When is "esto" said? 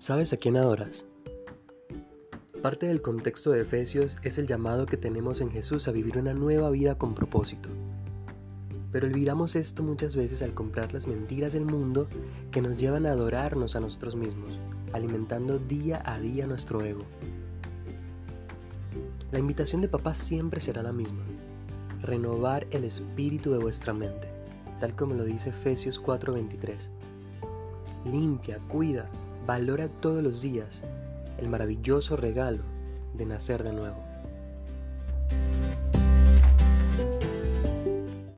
9.56-9.82